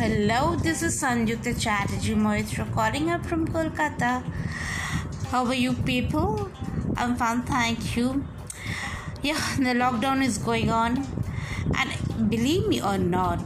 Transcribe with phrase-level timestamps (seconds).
[0.00, 4.22] Hello, this is Sanjukta Chatterjee Moitra recording up from Kolkata.
[5.26, 6.50] How are you people?
[6.96, 8.24] I'm fine, thank you.
[9.22, 11.06] Yeah, the lockdown is going on,
[11.76, 13.40] and believe me or not,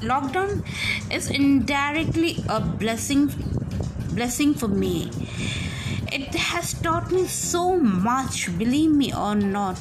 [0.00, 0.64] lockdown
[1.12, 3.26] is indirectly a blessing
[4.12, 5.10] blessing for me.
[6.12, 9.76] It has taught me so much, believe me or not.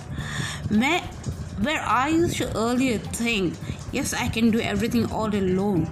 [1.61, 3.53] Where I used to earlier think,
[3.91, 5.87] yes, I can do everything all alone.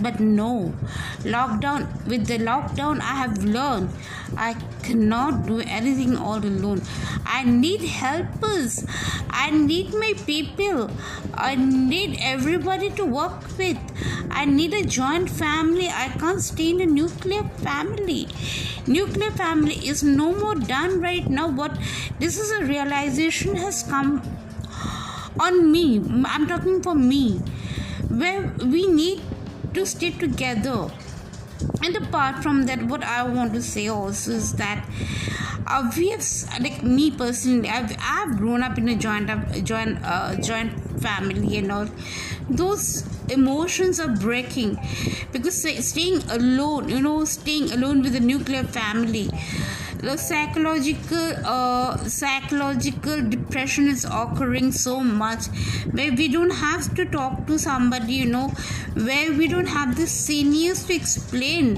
[0.00, 0.74] But no,
[1.20, 3.90] lockdown, with the lockdown, I have learned
[4.36, 6.82] I cannot do anything all alone.
[7.24, 8.84] I need helpers.
[9.30, 10.90] I need my people.
[11.34, 13.78] I need everybody to work with.
[14.30, 15.88] I need a joint family.
[15.88, 18.28] I can't stay in a nuclear family.
[18.86, 21.50] Nuclear family is no more done right now.
[21.50, 21.78] But
[22.18, 24.22] this is a realization has come
[25.38, 26.02] on me.
[26.24, 27.38] I'm talking for me.
[28.08, 29.22] Where we need
[29.74, 30.90] to stay together
[31.82, 34.84] and apart from that what i want to say also is that
[35.66, 36.24] uh, we have
[36.60, 41.58] like me personally I've, I've grown up in a joint up joint uh, joint family
[41.58, 41.88] and all.
[42.48, 44.78] Those emotions are breaking
[45.32, 49.28] because staying alone you know staying alone with a nuclear family
[49.98, 55.46] the psychological uh, psychological depression is occurring so much
[55.92, 58.48] where we don't have to talk to somebody you know
[58.94, 61.74] where we don't have the seniors to explain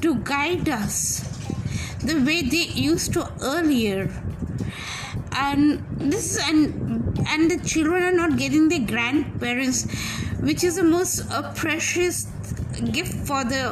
[0.00, 1.20] to guide us
[2.02, 4.10] the way they used to earlier
[5.36, 9.84] and this and and the children are not getting their grandparents
[10.40, 12.26] which is the most uh, precious
[12.92, 13.62] gift for the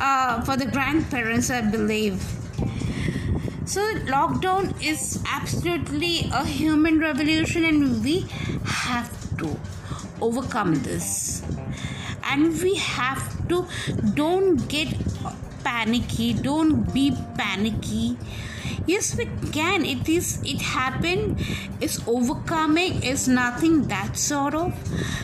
[0.00, 2.22] uh, for the grandparents i believe
[3.70, 8.26] so, lockdown is absolutely a human revolution, and we
[8.64, 9.60] have to
[10.20, 11.44] overcome this.
[12.24, 13.68] And we have to
[14.14, 14.88] don't get
[15.62, 18.16] panicky, don't be panicky
[18.86, 21.44] yes we can it is it happened.
[21.80, 23.02] It's overcoming.
[23.02, 24.74] It's nothing that sort of.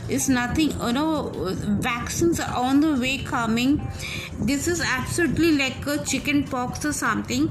[0.09, 1.31] It's nothing you know
[1.89, 3.87] vaccines are on the way coming.
[4.39, 7.51] This is absolutely like a chicken pox or something.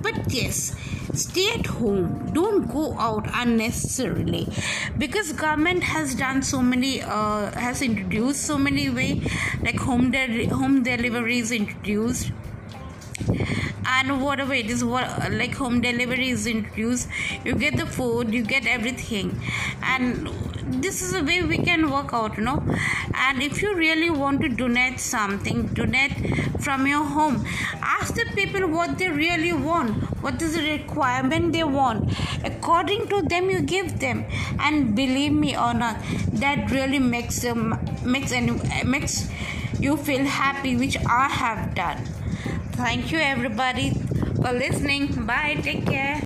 [0.00, 0.74] But yes
[1.14, 2.30] stay at home.
[2.32, 4.48] Don't go out unnecessarily.
[4.96, 9.20] Because government has done so many uh, has introduced so many way
[9.62, 12.32] like home de- home delivery is introduced
[13.86, 17.08] and whatever it is what like home delivery is introduced.
[17.44, 19.40] You get the food you get everything.
[19.82, 20.28] And
[20.82, 22.62] this is a way we can work out you know.
[23.14, 26.12] And if you really want to donate something donate
[26.60, 27.44] from your home
[27.82, 29.90] ask the people what they really want
[30.22, 32.12] what is the requirement they want.
[32.44, 34.24] According to them you give them.
[34.58, 35.96] And believe me or not
[36.32, 38.52] that really makes them makes any
[38.84, 39.28] makes
[39.80, 41.98] you feel happy which i have done
[42.72, 43.90] Thank you, everybody,
[44.36, 45.26] for listening.
[45.26, 45.58] Bye.
[45.62, 46.22] Take care.